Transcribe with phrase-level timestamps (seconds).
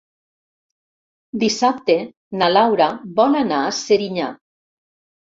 [1.43, 1.95] Dissabte
[2.41, 2.87] na Laura
[3.19, 4.31] vol anar a Serinyà.